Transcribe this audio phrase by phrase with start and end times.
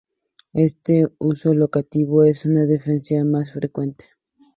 [0.55, 4.05] Este uso locativo es con diferencia el más frecuente.